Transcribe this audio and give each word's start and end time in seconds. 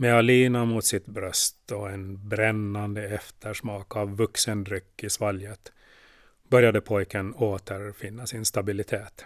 Med 0.00 0.14
Alina 0.14 0.64
mot 0.64 0.84
sitt 0.84 1.06
bröst 1.06 1.72
och 1.72 1.90
en 1.90 2.28
brännande 2.28 3.08
eftersmak 3.08 3.96
av 3.96 4.16
vuxendryck 4.16 5.04
i 5.04 5.10
svalget 5.10 5.72
började 6.48 6.80
pojken 6.80 7.34
återfinna 7.34 8.26
sin 8.26 8.44
stabilitet. 8.44 9.24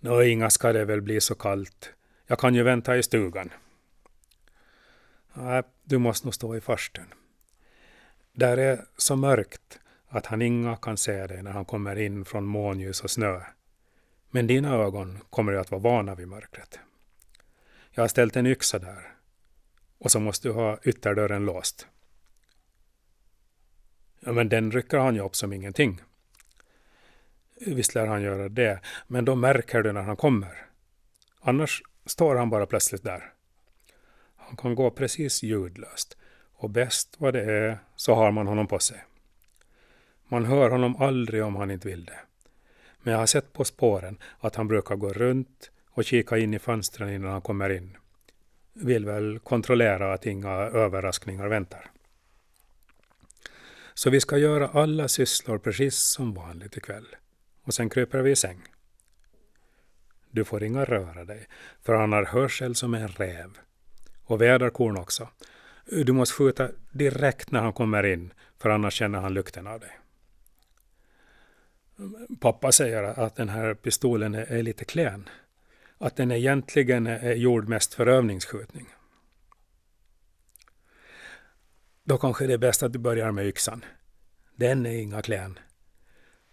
Nå, 0.00 0.22
inga 0.22 0.50
ska 0.50 0.72
det 0.72 0.84
väl 0.84 1.02
bli 1.02 1.20
så 1.20 1.34
kallt. 1.34 1.92
Jag 2.26 2.38
kan 2.38 2.54
ju 2.54 2.62
vänta 2.62 2.96
i 2.96 3.02
stugan. 3.02 3.50
Nej, 5.34 5.62
du 5.84 5.98
måste 5.98 6.26
nog 6.26 6.34
stå 6.34 6.56
i 6.56 6.60
farstun. 6.60 7.14
Där 8.32 8.56
är 8.56 8.84
så 8.96 9.16
mörkt 9.16 9.78
att 10.08 10.26
han 10.26 10.42
inga 10.42 10.76
kan 10.76 10.96
se 10.96 11.26
dig 11.26 11.42
när 11.42 11.50
han 11.50 11.64
kommer 11.64 11.96
in 11.96 12.24
från 12.24 12.44
månljus 12.44 13.00
och 13.00 13.10
snö. 13.10 13.40
Men 14.30 14.46
dina 14.46 14.74
ögon 14.74 15.18
kommer 15.30 15.52
ju 15.52 15.58
att 15.58 15.70
vara 15.70 15.82
vana 15.82 16.14
vid 16.14 16.28
mörkret. 16.28 16.78
Jag 17.96 18.02
har 18.02 18.08
ställt 18.08 18.36
en 18.36 18.46
yxa 18.46 18.78
där. 18.78 19.14
Och 19.98 20.10
så 20.10 20.20
måste 20.20 20.48
du 20.48 20.52
ha 20.54 20.78
ytterdörren 20.84 21.46
låst. 21.46 21.86
Ja, 24.20 24.32
men 24.32 24.48
den 24.48 24.72
rycker 24.72 24.98
han 24.98 25.14
ju 25.14 25.20
upp 25.20 25.36
som 25.36 25.52
ingenting. 25.52 26.02
Visst 27.60 27.94
lär 27.94 28.06
han 28.06 28.22
göra 28.22 28.48
det, 28.48 28.80
men 29.06 29.24
då 29.24 29.34
märker 29.34 29.82
du 29.82 29.92
när 29.92 30.02
han 30.02 30.16
kommer. 30.16 30.66
Annars 31.40 31.82
står 32.06 32.36
han 32.36 32.50
bara 32.50 32.66
plötsligt 32.66 33.02
där. 33.02 33.32
Han 34.36 34.56
kan 34.56 34.74
gå 34.74 34.90
precis 34.90 35.42
ljudlöst 35.42 36.16
och 36.52 36.70
bäst 36.70 37.14
vad 37.18 37.34
det 37.34 37.42
är 37.42 37.78
så 37.94 38.14
har 38.14 38.30
man 38.30 38.46
honom 38.46 38.66
på 38.66 38.78
sig. 38.78 39.04
Man 40.28 40.44
hör 40.44 40.70
honom 40.70 40.96
aldrig 40.96 41.44
om 41.44 41.56
han 41.56 41.70
inte 41.70 41.88
vill 41.88 42.04
det. 42.04 42.20
Men 42.98 43.12
jag 43.12 43.18
har 43.18 43.26
sett 43.26 43.52
på 43.52 43.64
spåren 43.64 44.18
att 44.38 44.56
han 44.56 44.68
brukar 44.68 44.96
gå 44.96 45.12
runt 45.12 45.70
och 45.96 46.04
kika 46.04 46.38
in 46.38 46.54
i 46.54 46.58
fönstren 46.58 47.10
innan 47.10 47.30
han 47.30 47.40
kommer 47.40 47.70
in. 47.70 47.96
Vill 48.72 49.06
väl 49.06 49.38
kontrollera 49.38 50.12
att 50.12 50.26
inga 50.26 50.50
överraskningar 50.50 51.48
väntar. 51.48 51.90
Så 53.94 54.10
vi 54.10 54.20
ska 54.20 54.38
göra 54.38 54.68
alla 54.68 55.08
sysslor 55.08 55.58
precis 55.58 55.96
som 55.96 56.34
vanligt 56.34 56.76
ikväll. 56.76 57.06
Och 57.62 57.74
sen 57.74 57.90
kryper 57.90 58.22
vi 58.22 58.30
i 58.30 58.36
säng. 58.36 58.62
Du 60.30 60.44
får 60.44 60.62
inga 60.62 60.84
röra 60.84 61.24
dig, 61.24 61.46
för 61.82 61.94
han 61.94 62.12
har 62.12 62.24
hörsel 62.24 62.74
som 62.74 62.94
en 62.94 63.08
räv. 63.08 63.58
Och 64.24 64.40
väderkorn 64.40 64.96
också. 64.96 65.28
Du 65.84 66.12
måste 66.12 66.34
skjuta 66.34 66.68
direkt 66.92 67.50
när 67.50 67.60
han 67.60 67.72
kommer 67.72 68.06
in, 68.06 68.32
för 68.58 68.70
annars 68.70 68.94
känner 68.94 69.20
han 69.20 69.34
lukten 69.34 69.66
av 69.66 69.80
dig. 69.80 69.98
Pappa 72.40 72.72
säger 72.72 73.02
att 73.02 73.36
den 73.36 73.48
här 73.48 73.74
pistolen 73.74 74.34
är 74.34 74.62
lite 74.62 74.84
klen. 74.84 75.28
Att 75.98 76.16
den 76.16 76.30
egentligen 76.30 77.06
är 77.06 77.34
gjord 77.34 77.68
mest 77.68 77.94
för 77.94 78.06
övningsskjutning. 78.06 78.86
Då 82.04 82.18
kanske 82.18 82.46
det 82.46 82.52
är 82.52 82.58
bäst 82.58 82.82
att 82.82 82.92
du 82.92 82.98
börjar 82.98 83.32
med 83.32 83.46
yxan. 83.46 83.84
Den 84.56 84.86
är 84.86 84.96
inga 84.96 85.22
klen. 85.22 85.58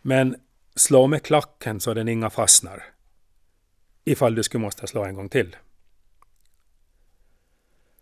Men 0.01 0.35
slå 0.75 1.07
med 1.07 1.23
klacken 1.23 1.79
så 1.79 1.93
den 1.93 2.07
inga 2.07 2.29
fastnar. 2.29 2.83
Ifall 4.05 4.35
du 4.35 4.43
skulle 4.43 4.61
måste 4.61 4.87
slå 4.87 5.03
en 5.03 5.15
gång 5.15 5.29
till. 5.29 5.55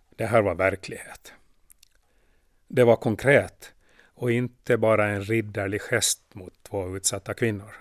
Det 0.09 0.25
här 0.25 0.41
var 0.41 0.55
verklighet. 0.55 1.33
Det 2.67 2.83
var 2.83 2.95
konkret 2.95 3.73
och 4.03 4.31
inte 4.31 4.77
bara 4.77 5.07
en 5.07 5.23
ridderlig 5.23 5.81
gest 5.81 6.21
mot 6.33 6.63
två 6.63 6.95
utsatta 6.95 7.33
kvinnor. 7.33 7.75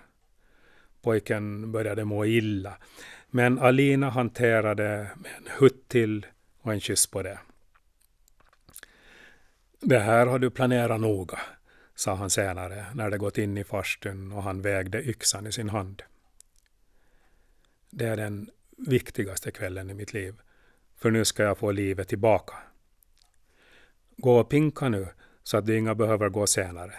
Pojken 1.02 1.72
började 1.72 2.04
må 2.04 2.26
illa, 2.26 2.78
men 3.30 3.58
Alina 3.58 4.10
hanterade 4.10 5.10
med 5.16 5.30
en 5.36 5.48
hutt 5.58 5.88
till 5.88 6.26
och 6.60 6.72
en 6.72 6.80
kyss 6.80 7.06
på 7.06 7.22
det. 7.22 7.38
Det 9.80 9.98
här 9.98 10.26
har 10.26 10.38
du 10.38 10.50
planerat 10.50 11.00
noga, 11.00 11.38
sa 11.94 12.14
han 12.14 12.30
senare 12.30 12.86
när 12.94 13.10
det 13.10 13.18
gått 13.18 13.38
in 13.38 13.58
i 13.58 13.64
farstun 13.64 14.32
och 14.32 14.42
han 14.42 14.62
vägde 14.62 15.02
yxan 15.02 15.46
i 15.46 15.52
sin 15.52 15.68
hand. 15.68 16.02
Det 17.90 18.06
är 18.06 18.16
den 18.16 18.50
viktigaste 18.76 19.50
kvällen 19.50 19.90
i 19.90 19.94
mitt 19.94 20.12
liv, 20.12 20.34
för 20.96 21.10
nu 21.10 21.24
ska 21.24 21.42
jag 21.42 21.58
få 21.58 21.70
livet 21.70 22.08
tillbaka. 22.08 22.54
Gå 24.16 24.40
och 24.40 24.48
pinka 24.48 24.88
nu, 24.88 25.08
så 25.42 25.56
att 25.56 25.66
du 25.66 25.78
inga 25.78 25.94
behöver 25.94 26.28
gå 26.28 26.46
senare, 26.46 26.94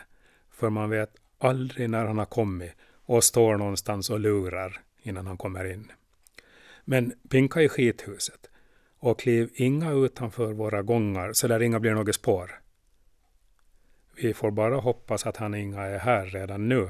för 0.51 0.69
man 0.69 0.89
vet 0.89 1.15
aldrig 1.37 1.89
när 1.89 2.05
han 2.05 2.17
har 2.17 2.25
kommit 2.25 2.71
och 3.05 3.23
står 3.23 3.57
någonstans 3.57 4.09
och 4.09 4.19
lurar 4.19 4.81
innan 5.01 5.27
han 5.27 5.37
kommer 5.37 5.65
in. 5.65 5.91
Men 6.91 7.13
pinka 7.29 7.61
i 7.61 7.69
skithuset 7.69 8.49
och 8.99 9.19
kliv 9.19 9.51
inga 9.53 9.91
utanför 9.91 10.53
våra 10.53 10.81
gångar 10.81 11.33
så 11.33 11.47
där 11.47 11.61
inga 11.61 11.79
blir 11.79 11.93
något 11.93 12.15
spår. 12.15 12.61
Vi 14.15 14.33
får 14.33 14.51
bara 14.51 14.75
hoppas 14.75 15.25
att 15.25 15.37
han 15.37 15.55
inga 15.55 15.81
är 15.81 15.99
här 15.99 16.25
redan 16.25 16.69
nu. 16.69 16.89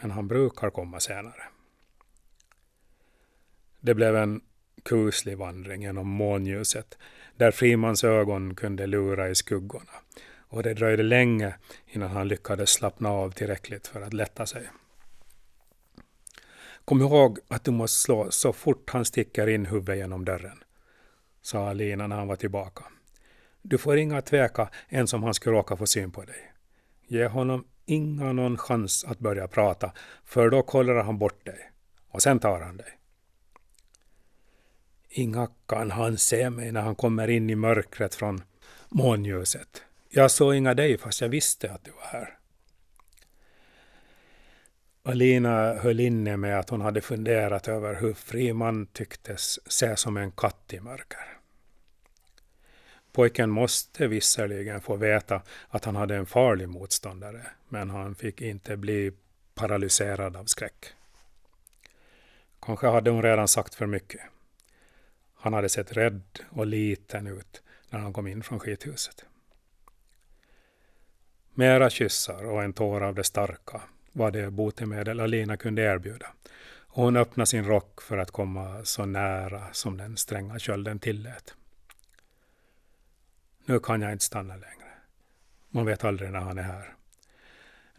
Men 0.00 0.10
han 0.10 0.28
brukar 0.28 0.70
komma 0.70 1.00
senare. 1.00 1.42
Det 3.80 3.94
blev 3.94 4.16
en 4.16 4.40
kuslig 4.82 5.38
vandring 5.38 5.82
genom 5.82 6.08
månljuset 6.08 6.98
där 7.36 7.50
Frimans 7.50 8.04
ögon 8.04 8.54
kunde 8.54 8.86
lura 8.86 9.28
i 9.28 9.34
skuggorna 9.34 9.92
och 10.48 10.62
det 10.62 10.74
dröjde 10.74 11.02
länge 11.02 11.54
innan 11.86 12.10
han 12.10 12.28
lyckades 12.28 12.70
slappna 12.70 13.10
av 13.10 13.30
tillräckligt 13.30 13.86
för 13.86 14.00
att 14.00 14.12
lätta 14.12 14.46
sig. 14.46 14.68
Kom 16.86 17.00
ihåg 17.00 17.38
att 17.48 17.64
du 17.64 17.70
måste 17.70 17.98
slå 17.98 18.30
så 18.30 18.52
fort 18.52 18.90
han 18.90 19.04
sticker 19.04 19.46
in 19.46 19.66
huvudet 19.66 19.96
genom 19.96 20.24
dörren, 20.24 20.64
sa 21.42 21.68
Alina 21.68 22.06
när 22.06 22.16
han 22.16 22.28
var 22.28 22.36
tillbaka. 22.36 22.84
Du 23.62 23.78
får 23.78 23.96
inga 23.96 24.22
tveka 24.22 24.70
ens 24.88 25.12
om 25.12 25.22
han 25.22 25.34
skulle 25.34 25.56
råka 25.56 25.76
få 25.76 25.86
syn 25.86 26.12
på 26.12 26.24
dig. 26.24 26.52
Ge 27.06 27.26
honom 27.26 27.64
inga 27.86 28.32
någon 28.32 28.58
chans 28.58 29.04
att 29.04 29.18
börja 29.18 29.48
prata, 29.48 29.92
för 30.24 30.50
då 30.50 30.62
kollar 30.62 31.04
han 31.04 31.18
bort 31.18 31.46
dig. 31.46 31.70
Och 32.08 32.22
sen 32.22 32.38
tar 32.38 32.60
han 32.60 32.76
dig. 32.76 32.98
Inga 35.08 35.48
kan 35.66 35.90
han 35.90 36.18
se 36.18 36.50
mig 36.50 36.72
när 36.72 36.80
han 36.80 36.94
kommer 36.94 37.28
in 37.28 37.50
i 37.50 37.54
mörkret 37.54 38.14
från 38.14 38.42
månljuset. 38.88 39.82
Jag 40.08 40.30
såg 40.30 40.54
inga 40.54 40.74
dig 40.74 40.98
fast 40.98 41.20
jag 41.20 41.28
visste 41.28 41.72
att 41.72 41.84
du 41.84 41.90
var 41.90 42.06
här. 42.20 42.38
Alina 45.08 45.74
höll 45.74 46.00
inne 46.00 46.36
med 46.36 46.58
att 46.58 46.70
hon 46.70 46.80
hade 46.80 47.00
funderat 47.00 47.68
över 47.68 47.94
hur 47.94 48.14
Friman 48.14 48.86
tycktes 48.86 49.72
se 49.72 49.96
som 49.96 50.16
en 50.16 50.32
katt 50.32 50.72
i 50.72 50.80
mörker. 50.80 51.38
Pojken 53.12 53.50
måste 53.50 54.06
visserligen 54.06 54.80
få 54.80 54.96
veta 54.96 55.42
att 55.68 55.84
han 55.84 55.96
hade 55.96 56.16
en 56.16 56.26
farlig 56.26 56.68
motståndare, 56.68 57.46
men 57.68 57.90
han 57.90 58.14
fick 58.14 58.40
inte 58.40 58.76
bli 58.76 59.12
paralyserad 59.54 60.36
av 60.36 60.44
skräck. 60.44 60.86
Kanske 62.60 62.86
hade 62.86 63.10
hon 63.10 63.22
redan 63.22 63.48
sagt 63.48 63.74
för 63.74 63.86
mycket. 63.86 64.20
Han 65.34 65.52
hade 65.52 65.68
sett 65.68 65.96
rädd 65.96 66.22
och 66.50 66.66
liten 66.66 67.26
ut 67.26 67.62
när 67.90 67.98
han 67.98 68.12
kom 68.12 68.26
in 68.26 68.42
från 68.42 68.60
skithuset. 68.60 69.24
Mera 71.54 71.90
kyssar 71.90 72.44
och 72.44 72.62
en 72.62 72.72
tår 72.72 73.00
av 73.00 73.14
det 73.14 73.24
starka 73.24 73.82
var 74.16 74.30
det 74.30 74.50
botemedel 74.50 75.20
Alina 75.20 75.56
kunde 75.56 75.82
erbjuda. 75.82 76.26
Och 76.78 77.02
hon 77.02 77.16
öppnade 77.16 77.46
sin 77.46 77.64
rock 77.64 78.02
för 78.02 78.18
att 78.18 78.30
komma 78.30 78.84
så 78.84 79.06
nära 79.06 79.72
som 79.72 79.96
den 79.96 80.16
stränga 80.16 80.58
kölden 80.58 80.98
tillät. 80.98 81.54
Nu 83.64 83.78
kan 83.80 84.02
jag 84.02 84.12
inte 84.12 84.24
stanna 84.24 84.54
längre. 84.54 84.90
Man 85.70 85.86
vet 85.86 86.04
aldrig 86.04 86.30
när 86.30 86.40
han 86.40 86.58
är 86.58 86.62
här. 86.62 86.94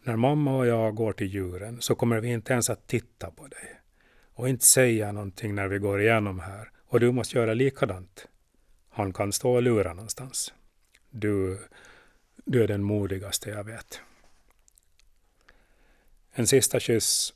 När 0.02 0.16
mamma 0.16 0.56
och 0.56 0.66
jag 0.66 0.94
går 0.94 1.12
till 1.12 1.26
djuren 1.26 1.80
så 1.80 1.94
kommer 1.94 2.20
vi 2.20 2.28
inte 2.28 2.52
ens 2.52 2.70
att 2.70 2.86
titta 2.86 3.30
på 3.30 3.46
dig. 3.46 3.80
Och 4.32 4.48
inte 4.48 4.64
säga 4.64 5.12
någonting 5.12 5.54
när 5.54 5.68
vi 5.68 5.78
går 5.78 6.00
igenom 6.00 6.40
här. 6.40 6.70
Och 6.88 7.00
du 7.00 7.12
måste 7.12 7.38
göra 7.38 7.54
likadant. 7.54 8.28
Han 8.90 9.12
kan 9.12 9.32
stå 9.32 9.52
och 9.54 9.62
lura 9.62 9.94
någonstans. 9.94 10.54
Du, 11.10 11.58
du 12.44 12.62
är 12.62 12.68
den 12.68 12.82
modigaste 12.82 13.50
jag 13.50 13.64
vet. 13.64 14.00
En 16.38 16.46
sista 16.46 16.80
kyss 16.80 17.34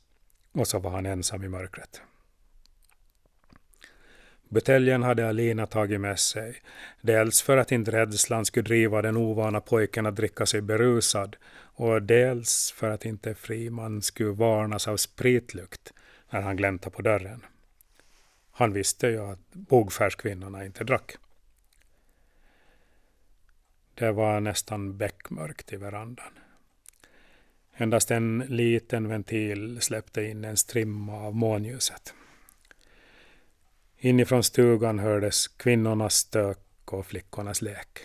och 0.51 0.67
så 0.67 0.79
var 0.79 0.91
han 0.91 1.05
ensam 1.05 1.43
i 1.43 1.47
mörkret. 1.47 2.01
Buteljen 4.49 5.03
hade 5.03 5.29
Alina 5.29 5.67
tagit 5.67 6.01
med 6.01 6.19
sig, 6.19 6.61
dels 7.01 7.41
för 7.41 7.57
att 7.57 7.71
inte 7.71 7.91
rädslan 7.91 8.45
skulle 8.45 8.63
driva 8.63 9.01
den 9.01 9.17
ovana 9.17 9.61
pojken 9.61 10.05
att 10.05 10.15
dricka 10.15 10.45
sig 10.45 10.61
berusad 10.61 11.35
och 11.55 12.01
dels 12.01 12.73
för 12.75 12.89
att 12.89 13.05
inte 13.05 13.35
Friman 13.35 14.01
skulle 14.01 14.31
varnas 14.31 14.87
av 14.87 14.97
spritlukt 14.97 15.93
när 16.29 16.41
han 16.41 16.55
gläntade 16.57 16.95
på 16.95 17.01
dörren. 17.01 17.45
Han 18.51 18.73
visste 18.73 19.07
ju 19.07 19.19
att 19.19 19.53
bogfärskvinnorna 19.53 20.65
inte 20.65 20.83
drack. 20.83 21.15
Det 23.93 24.11
var 24.11 24.39
nästan 24.39 24.97
beckmörkt 24.97 25.73
i 25.73 25.77
verandan. 25.77 26.42
Endast 27.75 28.11
en 28.11 28.45
liten 28.47 29.07
ventil 29.07 29.81
släppte 29.81 30.23
in 30.23 30.45
en 30.45 30.57
strimma 30.57 31.19
av 31.19 31.35
månljuset. 31.35 32.13
Inifrån 33.97 34.43
stugan 34.43 34.99
hördes 34.99 35.47
kvinnornas 35.47 36.13
stök 36.13 36.93
och 36.93 37.05
flickornas 37.05 37.61
lek. 37.61 37.99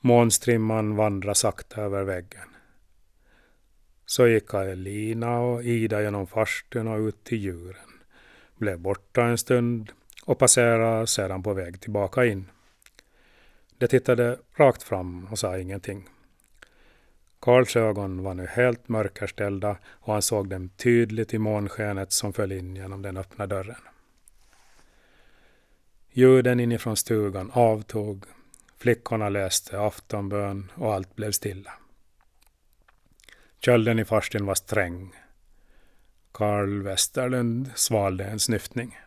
Månstrimman 0.00 0.96
vandrade 0.96 1.34
sakta 1.34 1.80
över 1.80 2.02
väggen. 2.02 2.48
Så 4.06 4.26
gick 4.26 4.54
Elina 4.54 5.38
och 5.38 5.64
Ida 5.64 6.02
genom 6.02 6.26
farstun 6.26 6.88
och 6.88 6.98
ut 6.98 7.24
till 7.24 7.38
djuren, 7.38 7.90
blev 8.56 8.78
borta 8.78 9.24
en 9.24 9.38
stund 9.38 9.92
och 10.24 10.38
passerade 10.38 11.06
sedan 11.06 11.42
på 11.42 11.54
väg 11.54 11.80
tillbaka 11.80 12.24
in. 12.24 12.50
De 13.78 13.88
tittade 13.88 14.38
rakt 14.54 14.82
fram 14.82 15.26
och 15.30 15.38
sa 15.38 15.58
ingenting. 15.58 16.08
Karls 17.42 17.76
ögon 17.76 18.22
var 18.22 18.34
nu 18.34 18.46
helt 18.46 18.88
mörkerställda 18.88 19.76
och 19.86 20.12
han 20.12 20.22
såg 20.22 20.48
dem 20.48 20.68
tydligt 20.68 21.34
i 21.34 21.38
månskenet 21.38 22.12
som 22.12 22.32
föll 22.32 22.52
in 22.52 22.76
genom 22.76 23.02
den 23.02 23.16
öppna 23.16 23.46
dörren. 23.46 23.80
Ljuden 26.10 26.60
inifrån 26.60 26.96
stugan 26.96 27.50
avtog, 27.54 28.24
flickorna 28.78 29.28
läste 29.28 29.80
aftonbön 29.80 30.72
och 30.74 30.94
allt 30.94 31.16
blev 31.16 31.32
stilla. 31.32 31.72
Kölden 33.58 33.98
i 33.98 34.04
farstun 34.04 34.46
var 34.46 34.54
sträng. 34.54 35.12
Karl 36.32 36.82
Westerlund 36.82 37.70
svalde 37.74 38.24
en 38.24 38.40
snyftning. 38.40 38.98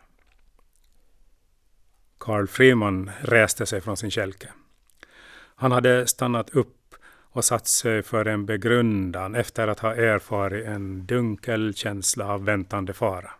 Karl 2.18 2.46
Friman 2.46 3.10
reste 3.20 3.66
sig 3.66 3.80
från 3.80 3.96
sin 3.96 4.10
kälke. 4.10 4.48
Han 5.54 5.72
hade 5.72 6.06
stannat 6.06 6.50
upp 6.50 6.75
och 7.36 7.44
satt 7.44 7.66
sig 7.66 8.02
för 8.02 8.24
en 8.24 8.46
begrundan 8.46 9.34
efter 9.34 9.68
att 9.68 9.80
ha 9.80 9.94
erfarit 9.94 10.66
en 10.66 11.06
dunkel 11.06 11.74
känsla 11.74 12.32
av 12.32 12.44
väntande 12.44 12.92
fara. 12.92 13.30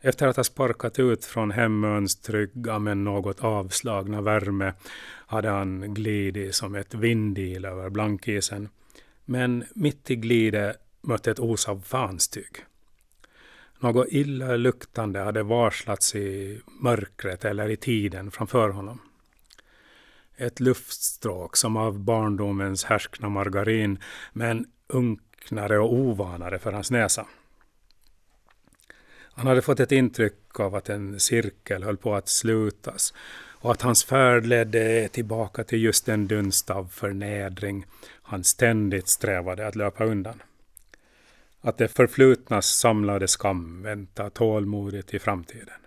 Efter 0.00 0.28
att 0.28 0.36
ha 0.36 0.44
sparkat 0.44 0.98
ut 0.98 1.24
från 1.24 1.50
hemöns 1.50 2.16
trygga 2.16 2.78
men 2.78 3.04
något 3.04 3.40
avslagna 3.40 4.20
värme 4.20 4.72
hade 5.26 5.48
han 5.48 5.94
glidit 5.94 6.54
som 6.54 6.74
ett 6.74 6.94
vindil 6.94 7.64
över 7.64 7.90
blankisen. 7.90 8.68
Men 9.24 9.64
mitt 9.74 10.10
i 10.10 10.16
glidet 10.16 10.76
mötte 11.00 11.30
ett 11.30 11.40
os 11.40 11.68
av 11.68 11.84
vanstyg. 11.90 12.64
Något 13.78 14.08
illaluktande 14.10 15.20
hade 15.20 15.42
varslats 15.42 16.14
i 16.14 16.60
mörkret 16.80 17.44
eller 17.44 17.68
i 17.68 17.76
tiden 17.76 18.30
framför 18.30 18.68
honom. 18.68 19.00
Ett 20.36 20.60
luftstråk 20.60 21.56
som 21.56 21.76
av 21.76 21.98
barndomens 21.98 22.84
härskna 22.84 23.28
margarin, 23.28 23.98
men 24.32 24.66
unknare 24.86 25.78
och 25.78 25.92
ovanare 25.92 26.58
för 26.58 26.72
hans 26.72 26.90
näsa. 26.90 27.26
Han 29.36 29.46
hade 29.46 29.62
fått 29.62 29.80
ett 29.80 29.92
intryck 29.92 30.60
av 30.60 30.74
att 30.74 30.88
en 30.88 31.20
cirkel 31.20 31.82
höll 31.82 31.96
på 31.96 32.14
att 32.14 32.28
slutas 32.28 33.14
och 33.64 33.72
att 33.72 33.82
hans 33.82 34.04
färd 34.04 34.46
ledde 34.46 35.08
tillbaka 35.08 35.64
till 35.64 35.82
just 35.82 36.06
den 36.06 36.26
dunst 36.26 36.70
av 36.70 36.88
förnedring 36.88 37.86
han 38.22 38.44
ständigt 38.44 39.08
strävade 39.08 39.66
att 39.66 39.76
löpa 39.76 40.04
undan. 40.04 40.42
Att 41.60 41.78
det 41.78 41.88
förflutnas 41.88 42.66
samlade 42.66 43.28
skam 43.28 43.82
väntar 43.82 44.30
tålmodigt 44.30 45.14
i 45.14 45.18
framtiden. 45.18 45.80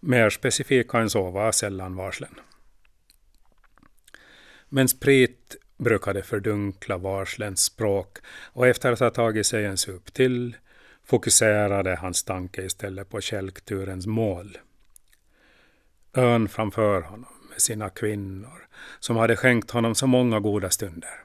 Mer 0.00 0.30
specifika 0.30 0.98
än 0.98 1.10
så 1.10 1.30
var 1.30 1.52
sällan 1.52 1.96
varslen. 1.96 2.34
Men 4.74 4.88
sprit 4.88 5.56
brukade 5.78 6.22
fördunkla 6.22 6.98
varslens 6.98 7.60
språk 7.60 8.18
och 8.52 8.66
efter 8.66 8.92
att 8.92 9.00
ha 9.00 9.10
tagit 9.10 9.46
sig 9.46 9.64
en 9.64 9.76
sup 9.76 10.12
till 10.12 10.56
fokuserade 11.04 11.96
hans 11.96 12.24
tanke 12.24 12.62
istället 12.62 13.08
på 13.08 13.20
kälkturens 13.20 14.06
mål. 14.06 14.58
Ön 16.14 16.48
framför 16.48 17.00
honom 17.00 17.28
med 17.50 17.60
sina 17.60 17.88
kvinnor 17.88 18.66
som 19.00 19.16
hade 19.16 19.36
skänkt 19.36 19.70
honom 19.70 19.94
så 19.94 20.06
många 20.06 20.40
goda 20.40 20.70
stunder. 20.70 21.24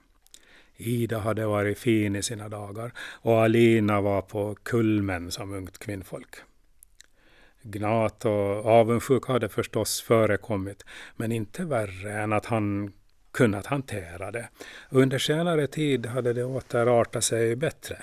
Ida 0.77 1.19
hade 1.19 1.45
varit 1.45 1.79
fin 1.79 2.15
i 2.15 2.23
sina 2.23 2.49
dagar 2.49 2.91
och 2.99 3.41
Alina 3.41 4.01
var 4.01 4.21
på 4.21 4.55
kulmen 4.63 5.31
som 5.31 5.53
ungt 5.53 5.77
kvinnfolk. 5.77 6.35
Gnat 7.61 8.25
och 8.25 8.65
avundsjuka 8.65 9.33
hade 9.33 9.49
förstås 9.49 10.01
förekommit, 10.01 10.85
men 11.15 11.31
inte 11.31 11.65
värre 11.65 12.21
än 12.21 12.33
att 12.33 12.45
han 12.45 12.93
kunnat 13.37 13.65
hantera 13.65 14.31
det. 14.31 14.49
Under 14.89 15.19
senare 15.19 15.67
tid 15.67 16.05
hade 16.05 16.33
det 16.33 16.43
återartat 16.43 17.23
sig 17.23 17.55
bättre. 17.55 17.97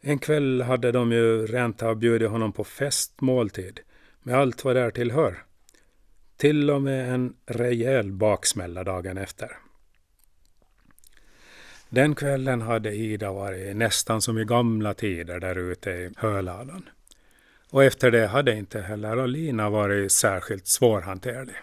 En 0.00 0.18
kväll 0.18 0.62
hade 0.62 0.92
de 0.92 1.12
ju 1.12 1.46
rent 1.46 1.82
av 1.82 1.96
bjudit 1.96 2.30
honom 2.30 2.52
på 2.52 2.64
festmåltid 2.64 3.80
med 4.22 4.38
allt 4.38 4.64
vad 4.64 4.76
därtill 4.76 5.10
hör. 5.10 5.42
Till 6.36 6.70
och 6.70 6.82
med 6.82 7.14
en 7.14 7.34
rejäl 7.46 8.12
baksmälla 8.12 8.84
dagen 8.84 9.18
efter. 9.18 9.50
Den 11.88 12.14
kvällen 12.14 12.62
hade 12.62 12.94
Ida 12.94 13.32
varit 13.32 13.76
nästan 13.76 14.22
som 14.22 14.38
i 14.38 14.44
gamla 14.44 14.94
tider 14.94 15.40
där 15.40 15.58
ute 15.58 15.90
i 15.90 16.10
höladan. 16.16 16.88
Och 17.70 17.84
efter 17.84 18.10
det 18.10 18.26
hade 18.26 18.54
inte 18.54 18.80
heller 18.80 19.16
Alina 19.16 19.70
varit 19.70 20.12
särskilt 20.12 20.66
svårhanterlig. 20.66 21.56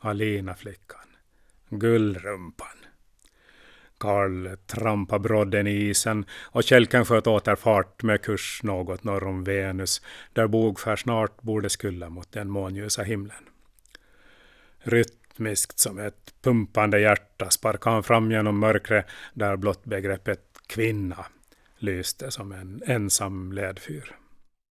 Alina-flickan, 0.00 1.08
gullrumpan. 1.68 2.66
Karl 3.98 4.56
trampade 4.66 5.22
brodden 5.22 5.66
i 5.66 5.70
isen 5.70 6.24
och 6.42 6.64
kälken 6.64 7.04
sköt 7.04 7.26
åter 7.26 7.56
fart 7.56 8.02
med 8.02 8.22
kurs 8.22 8.60
något 8.62 9.04
norr 9.04 9.24
om 9.24 9.44
Venus, 9.44 10.02
där 10.32 10.46
Bogskär 10.46 10.96
snart 10.96 11.42
borde 11.42 11.70
skulla 11.70 12.10
mot 12.10 12.32
den 12.32 12.50
månljusa 12.50 13.02
himlen. 13.02 13.48
Rytmiskt 14.78 15.78
som 15.78 15.98
ett 15.98 16.34
pumpande 16.42 17.00
hjärta 17.00 17.50
sparkade 17.50 17.94
han 17.94 18.02
fram 18.02 18.30
genom 18.30 18.58
mörkret 18.58 19.06
där 19.34 19.56
blott 19.56 19.84
begreppet 19.84 20.40
kvinna 20.66 21.26
lyste 21.78 22.30
som 22.30 22.52
en 22.52 22.82
ensam 22.86 23.52
ledfyr. 23.52 24.19